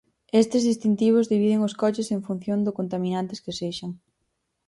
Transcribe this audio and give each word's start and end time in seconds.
Estes 0.41 0.65
distintivos 0.69 1.29
dividen 1.33 1.65
os 1.67 1.77
coches 1.81 2.07
en 2.15 2.21
función 2.27 2.59
do 2.65 2.75
contaminantes 2.79 3.41
que 3.43 3.55
sexan. 3.59 3.91